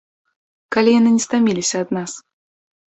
Калі 0.75 0.95
яны 0.99 1.09
не 1.19 1.27
стаміліся 1.27 1.77
ад 1.87 1.97
нас! 1.99 2.11